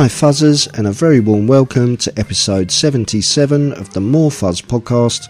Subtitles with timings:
[0.00, 5.28] Hi, Fuzzers, and a very warm welcome to episode 77 of the More Fuzz podcast,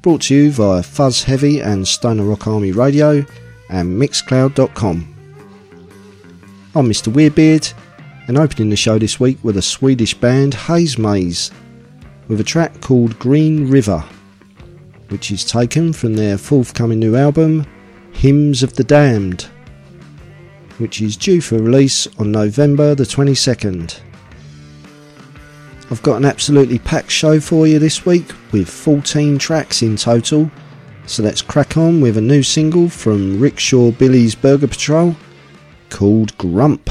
[0.00, 3.26] brought to you via Fuzz Heavy and Stoner Rock Army Radio
[3.68, 5.14] and Mixcloud.com.
[6.74, 7.12] I'm Mr.
[7.12, 7.74] Weirdbeard,
[8.26, 11.50] and opening the show this week with a Swedish band, Haze Maze,
[12.26, 14.02] with a track called Green River,
[15.10, 17.66] which is taken from their forthcoming new album,
[18.12, 19.50] Hymns of the Damned
[20.78, 24.00] which is due for release on November the 22nd.
[25.88, 30.50] I've got an absolutely packed show for you this week with 14 tracks in total,
[31.06, 35.14] so let's crack on with a new single from Rickshaw Billy's Burger Patrol
[35.88, 36.90] called Grump.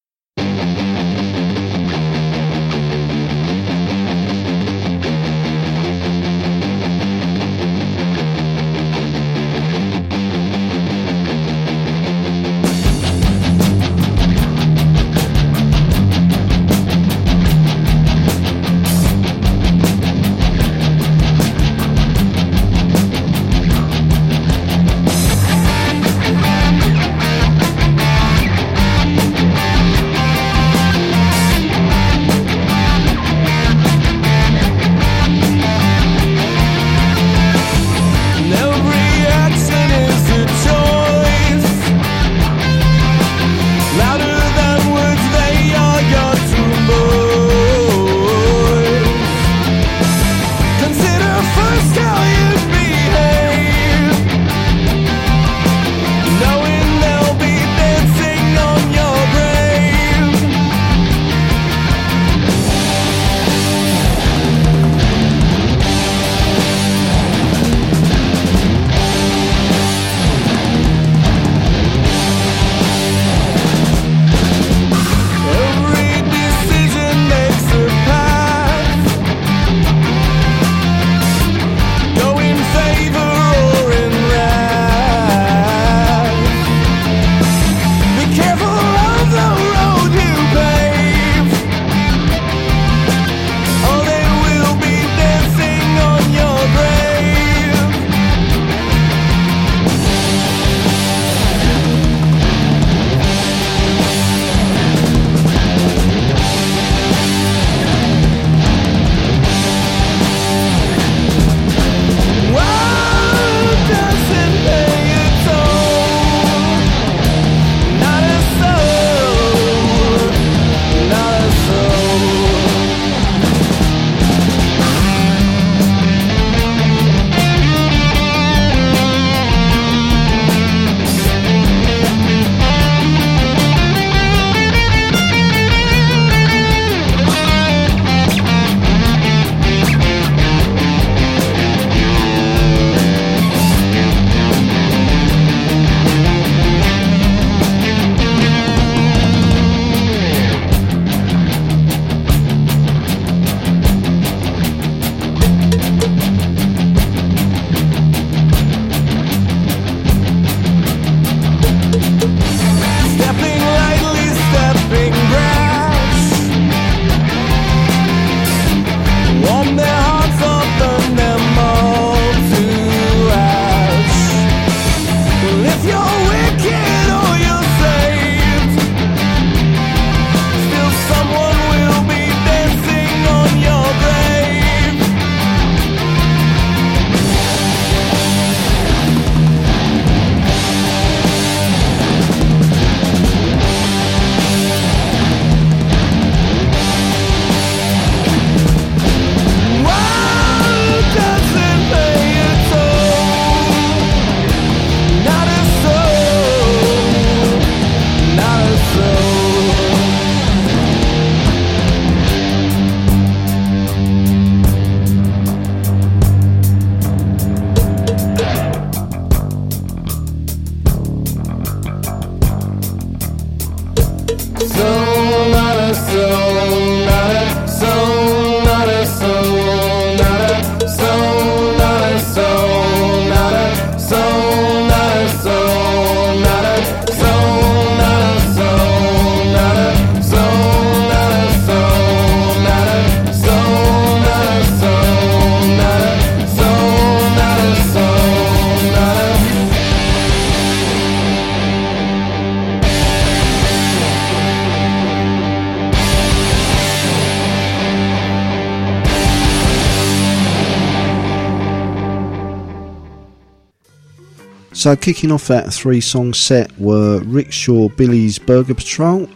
[264.73, 269.27] So, kicking off that three song set were Rickshaw Billy's Burger Patrol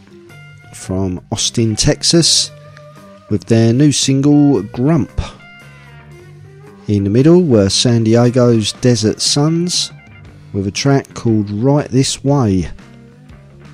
[0.74, 2.52] from Austin, Texas,
[3.30, 5.22] with their new single Grump.
[6.88, 9.92] In the middle were San Diego's Desert Suns
[10.54, 12.70] with a track called Right This Way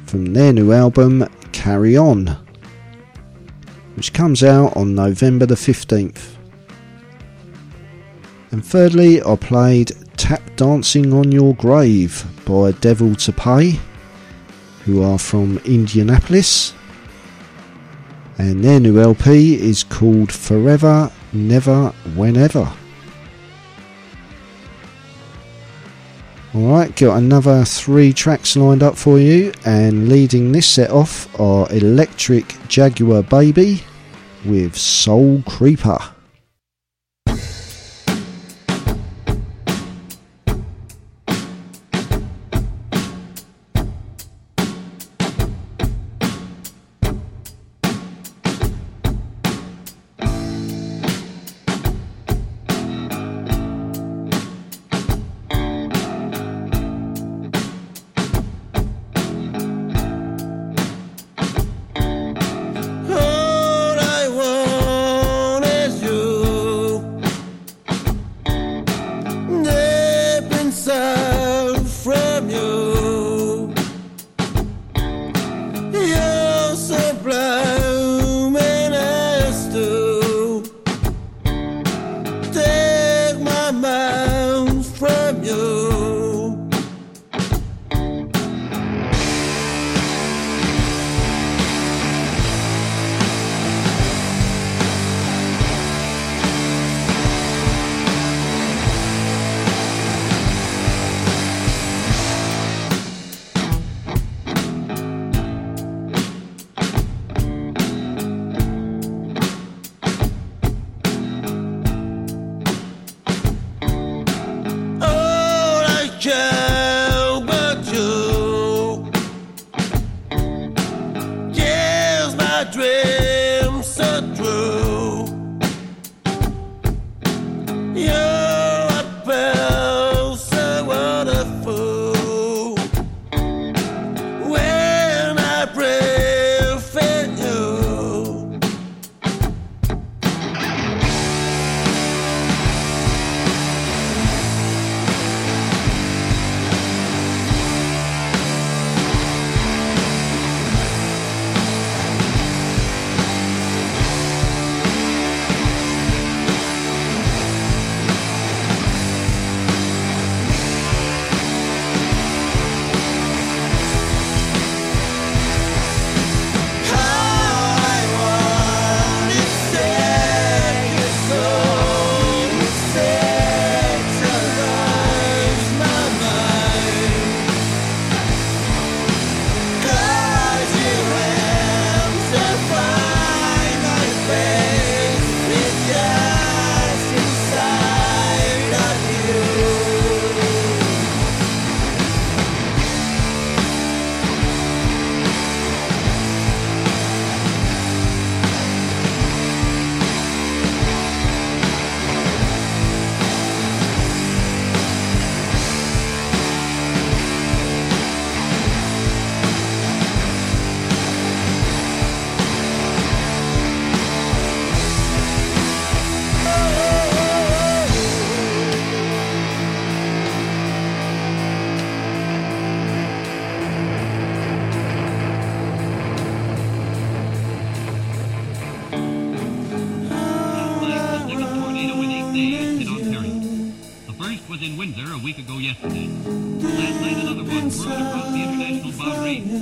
[0.07, 2.25] from their new album Carry On,
[3.95, 6.37] which comes out on November the 15th.
[8.49, 9.91] And thirdly, I played
[10.21, 13.79] Tap Dancing on Your Grave by Devil to Pay,
[14.85, 16.75] who are from Indianapolis.
[18.37, 22.71] And their new LP is called Forever, Never, Whenever.
[26.53, 31.67] Alright, got another three tracks lined up for you, and leading this set off are
[31.71, 33.83] Electric Jaguar Baby
[34.45, 35.97] with Soul Creeper.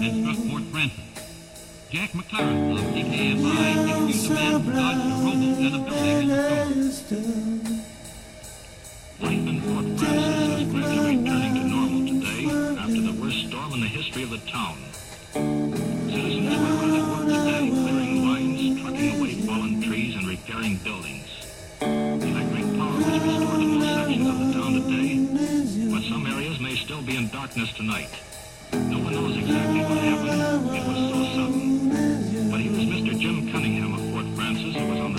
[0.09, 1.03] And Fort Frances.
[1.91, 6.81] Jack McLaren of DKNY interviewed a man who dodged a rowboat and a building in
[6.81, 7.61] the storm.
[9.21, 12.43] Life in Fort Frances is gradually returning to normal today
[12.81, 14.77] after the worst storm in the history of the town.
[16.09, 21.29] Citizens were hard at work today, clearing lines, trucking away fallen trees, and repairing buildings.
[21.81, 25.13] Electric power was restored in most sections of the town today,
[25.93, 28.09] but some areas may still be in darkness tonight.
[29.09, 30.75] Knows exactly what happened.
[30.75, 31.89] It was so sudden.
[32.51, 33.19] But Mr.
[33.19, 35.18] Jim Cunningham of Fort Frances, who was on the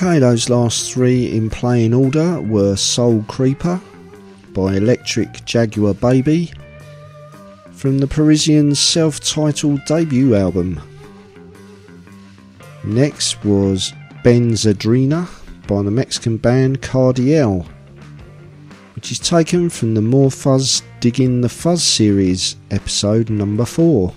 [0.00, 3.80] Okay, those last three in playing order were Soul Creeper
[4.52, 6.52] by Electric Jaguar Baby
[7.72, 10.80] from the Parisians' self titled debut album.
[12.84, 13.92] Next was
[14.22, 15.28] Benzedrina
[15.66, 17.66] by the Mexican band Cardiel,
[18.94, 24.14] which is taken from the More Fuzz Digging the Fuzz series, episode number 4.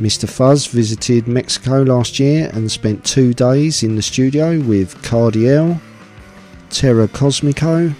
[0.00, 0.26] Mr.
[0.26, 5.78] Fuzz visited Mexico last year and spent two days in the studio with Cardiel,
[6.70, 7.94] Terra Cosmico,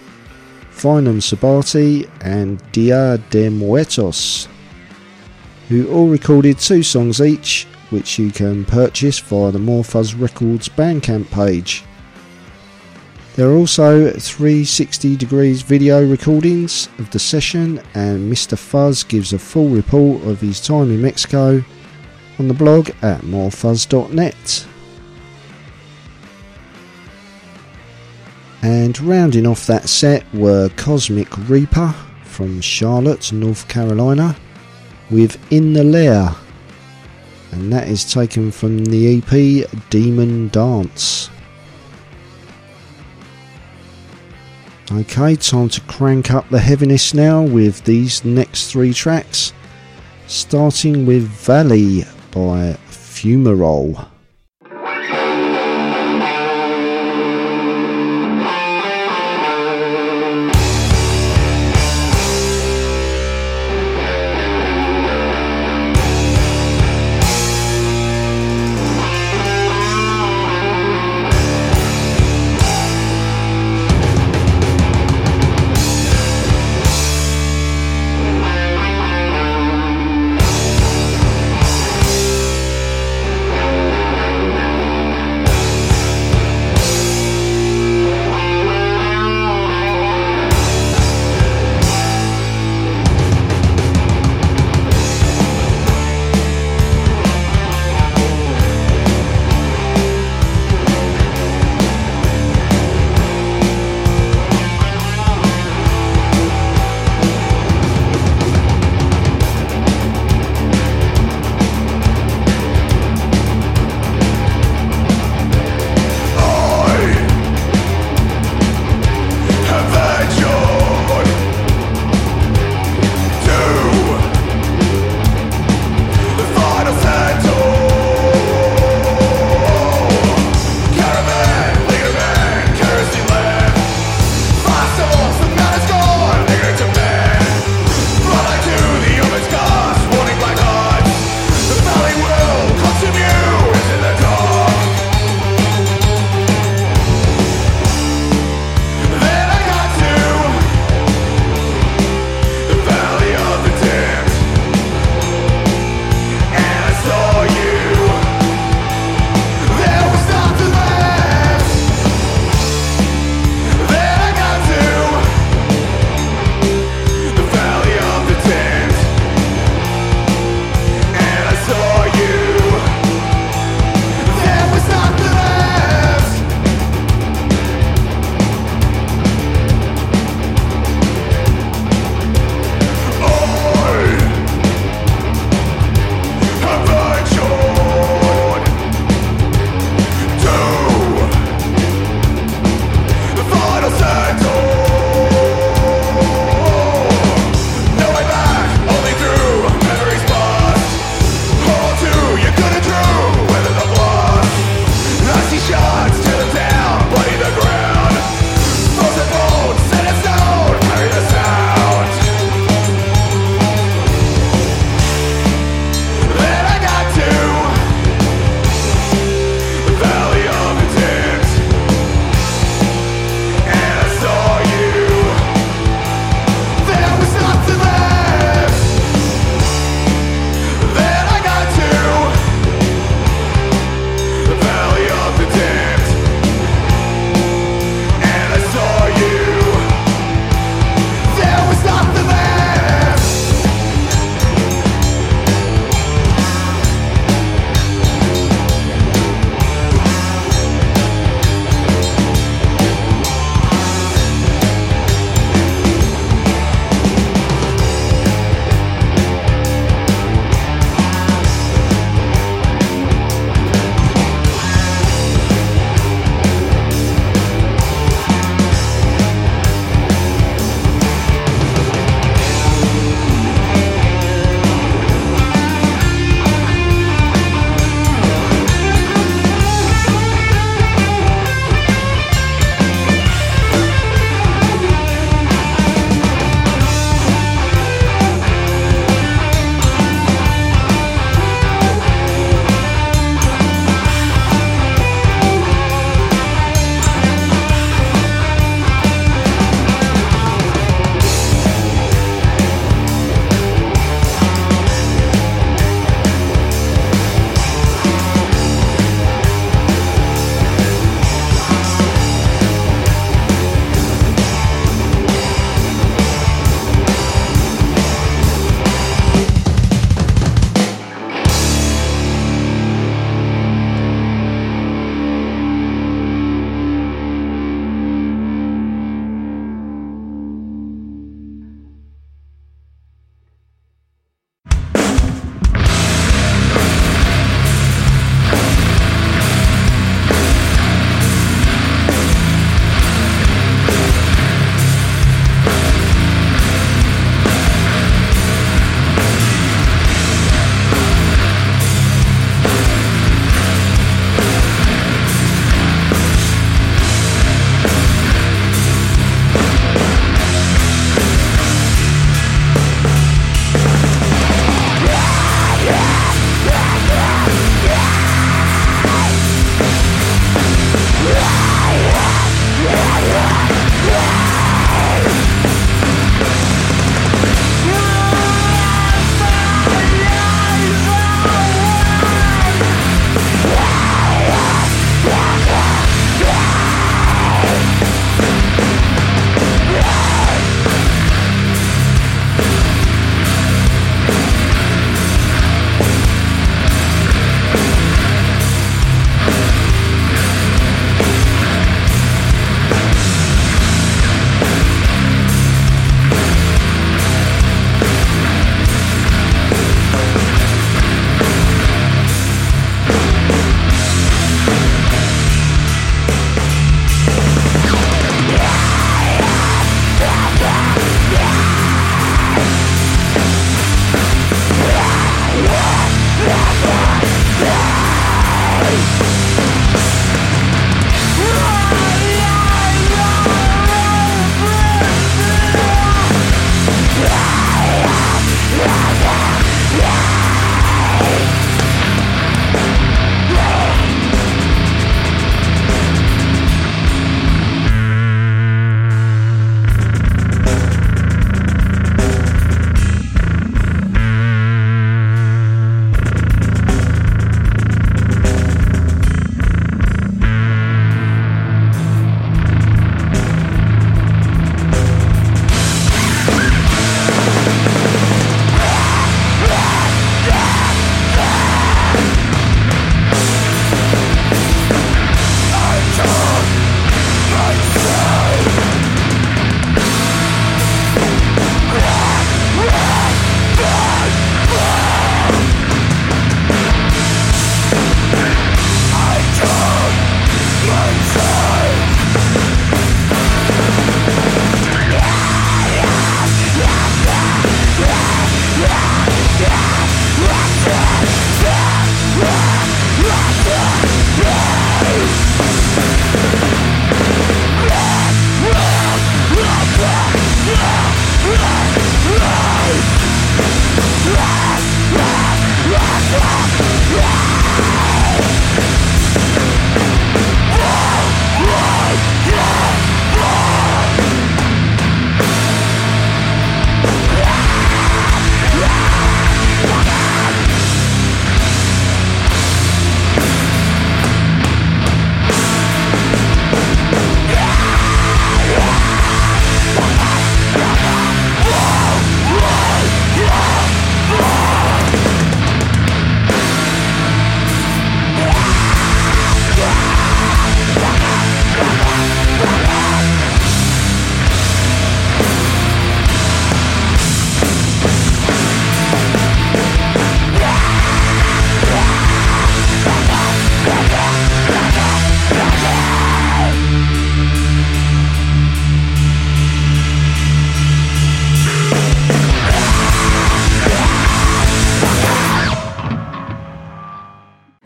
[0.72, 4.48] Vinum Sabbathi, and Dia de Muertos,
[5.68, 10.70] who all recorded two songs each, which you can purchase via the More Fuzz Records
[10.70, 11.84] Bandcamp page.
[13.36, 18.57] There are also 360 degrees video recordings of the session, and Mr.
[18.57, 21.62] Fuzz gives a full report of his time in Mexico
[22.41, 24.66] on the blog at morefuzz.net.
[28.62, 34.34] And rounding off that set were Cosmic Reaper from Charlotte, North Carolina,
[35.11, 36.34] with In the Lair,
[37.53, 41.28] and that is taken from the EP Demon Dance.
[44.91, 49.53] Okay, time to crank up the heaviness now with these next three tracks,
[50.26, 54.07] starting with Valley by Fumarole.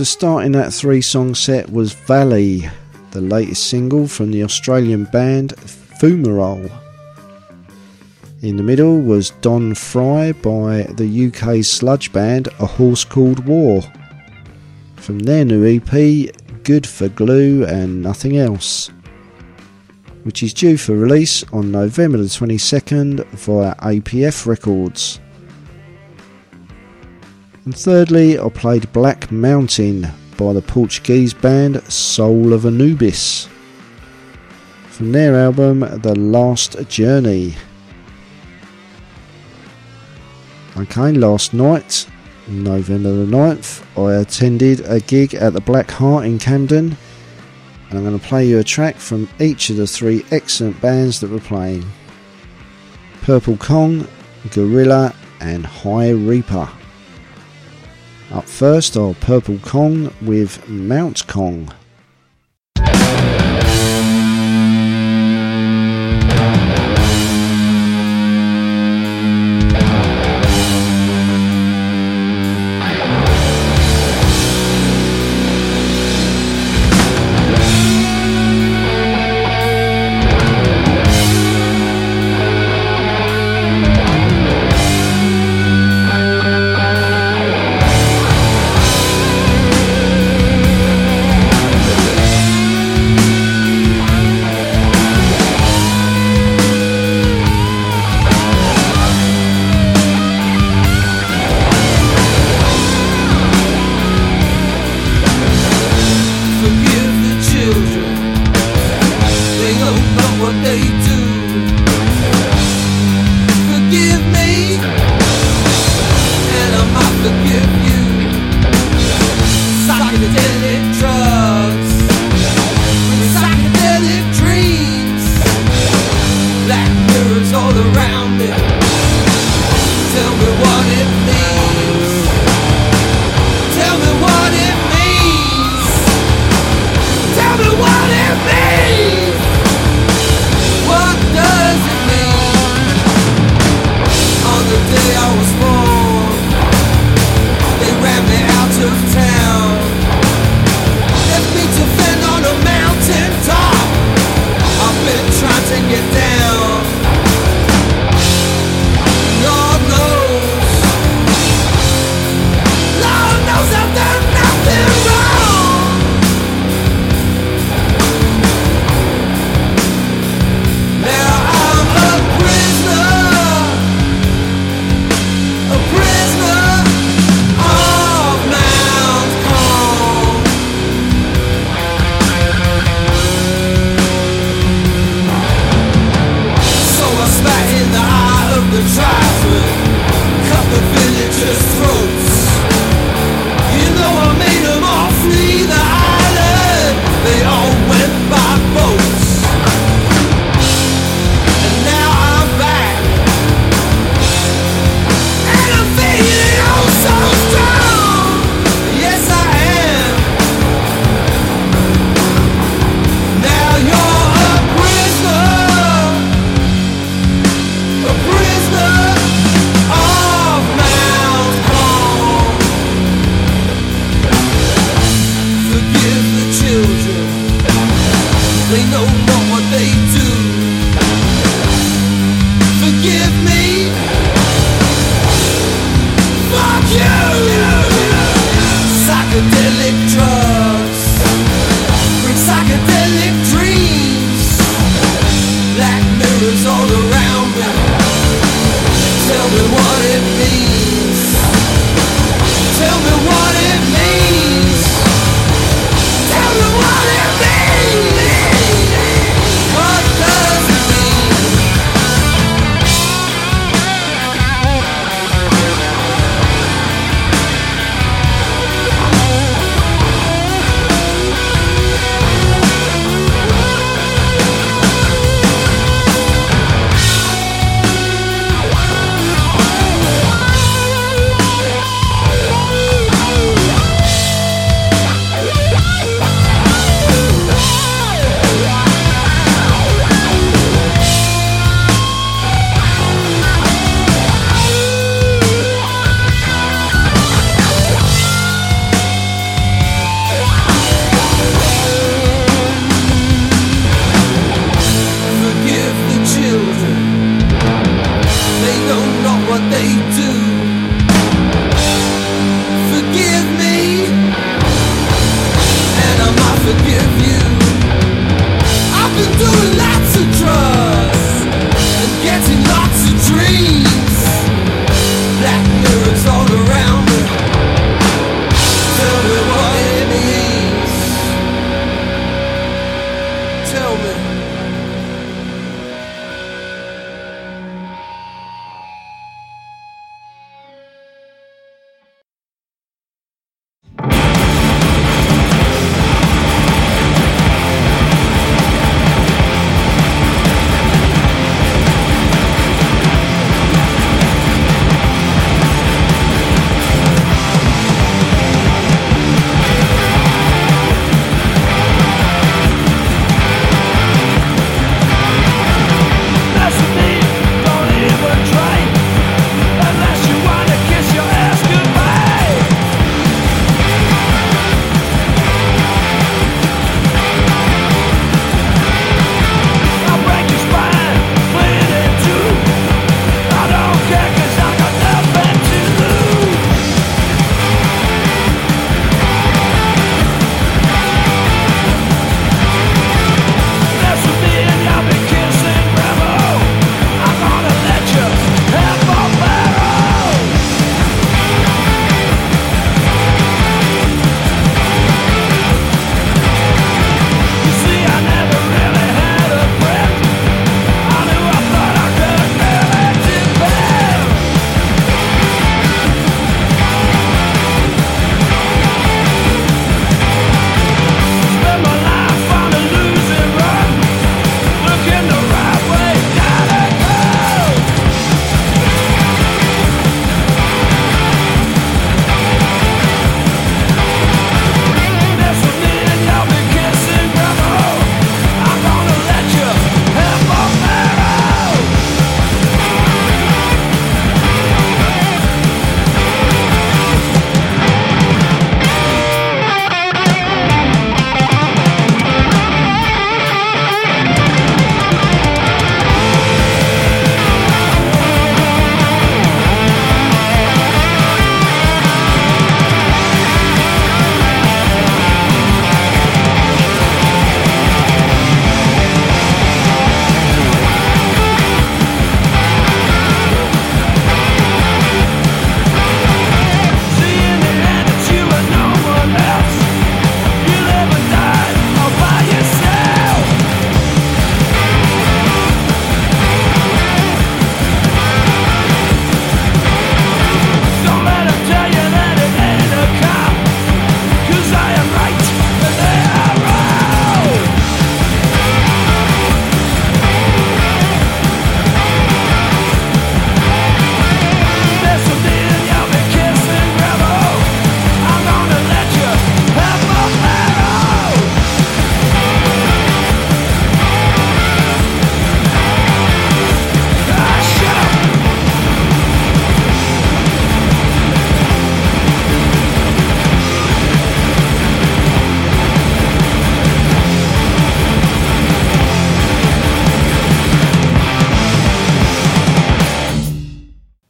[0.00, 2.66] So, starting that three song set was Valley,
[3.10, 5.50] the latest single from the Australian band
[6.00, 6.72] Fumarole.
[8.40, 13.82] In the middle was Don Fry by the UK sludge band A Horse Called War.
[14.96, 16.34] From their new EP,
[16.64, 18.88] Good for Glue and Nothing Else,
[20.22, 25.20] which is due for release on November the 22nd via APF Records.
[27.66, 30.08] And thirdly, I played Black Mountain
[30.38, 33.48] by the Portuguese band Soul of Anubis.
[34.88, 37.54] From their album The Last Journey.
[40.78, 42.06] Okay, last night,
[42.48, 46.96] November the 9th, I attended a gig at the Black Heart in Camden,
[47.90, 51.20] and I'm going to play you a track from each of the three excellent bands
[51.20, 51.84] that were playing
[53.20, 54.08] Purple Kong,
[54.50, 56.70] Gorilla, and High Reaper.
[58.32, 61.68] Up first are Purple Kong with Mount Kong.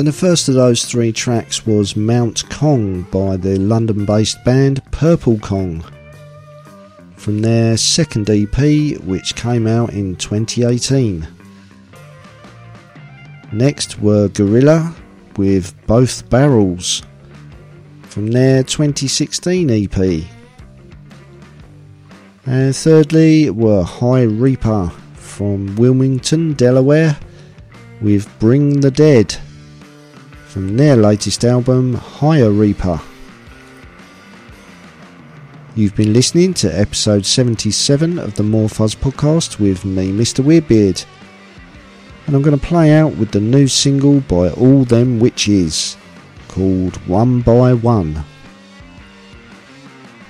[0.00, 4.82] And the first of those three tracks was Mount Kong by the London based band
[4.92, 5.84] Purple Kong
[7.16, 11.28] from their second EP, which came out in 2018.
[13.52, 14.94] Next were Gorilla
[15.36, 17.02] with Both Barrels
[18.04, 20.24] from their 2016 EP.
[22.46, 27.18] And thirdly were High Reeper from Wilmington, Delaware
[28.00, 29.36] with Bring the Dead
[30.50, 33.00] from their latest album, Higher Reeper.
[35.76, 40.44] You've been listening to episode 77 of the More Fuzz podcast with me, Mr.
[40.44, 41.06] Weirdbeard.
[42.26, 45.96] And I'm going to play out with the new single by All Them Witches
[46.48, 48.24] called One by One.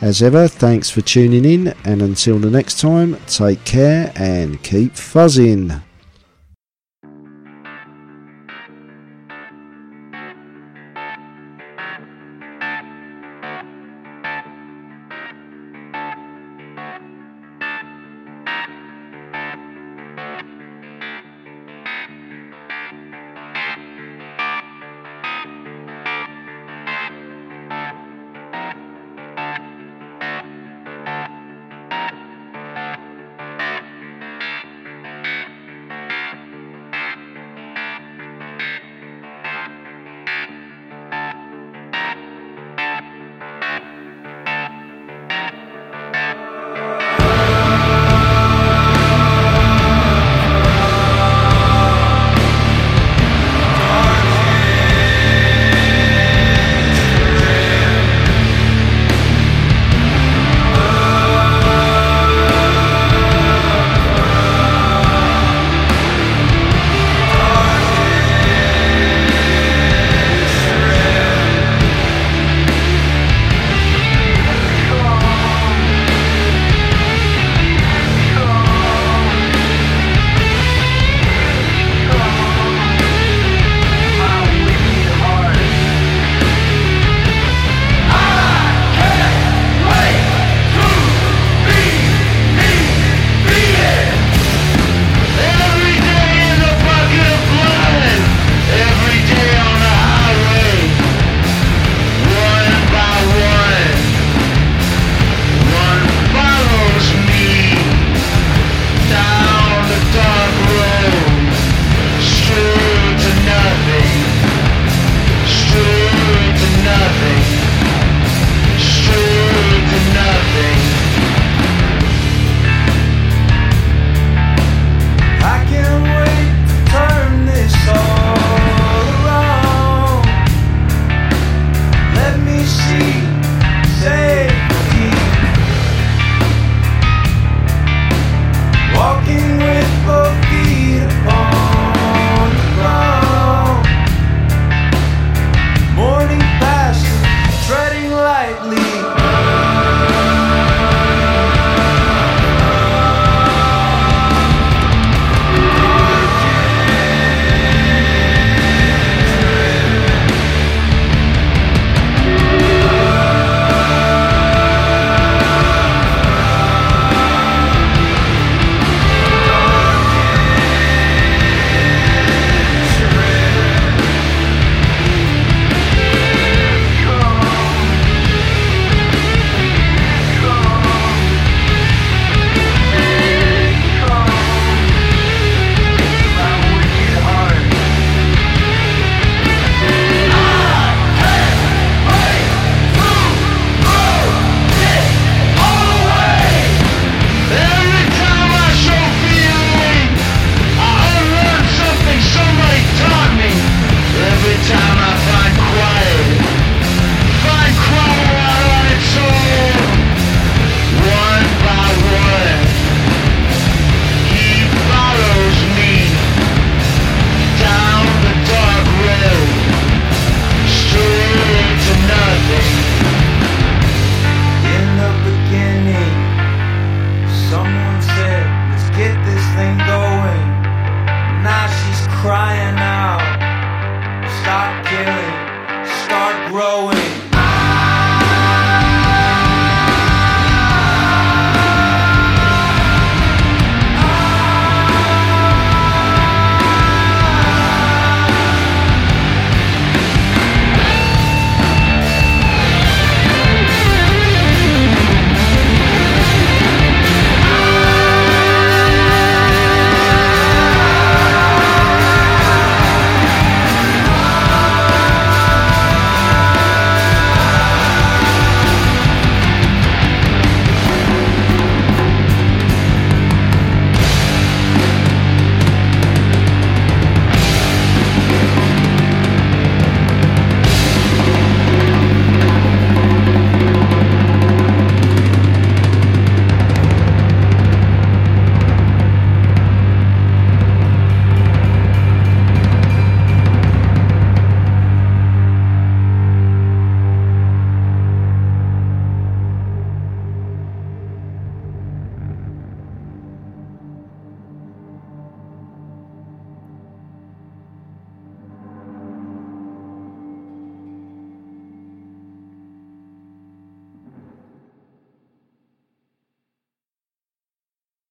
[0.02, 4.92] As ever, thanks for tuning in, and until the next time, take care and keep
[4.92, 5.80] fuzzing.